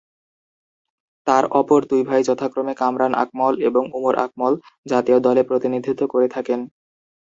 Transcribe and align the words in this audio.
তার 1.27 1.43
অপর 1.59 1.79
দুই 1.89 2.01
ভাই 2.09 2.21
যথাক্রমে 2.27 2.73
কামরান 2.77 3.13
আকমল 3.23 3.53
এবং 3.67 3.83
উমর 3.97 4.15
আকমল 4.25 4.53
জাতীয় 4.85 5.17
দলে 5.25 5.41
প্রতিনিধিত্ব 5.49 6.03
করে 6.13 6.27
থাকেন। 6.35 6.59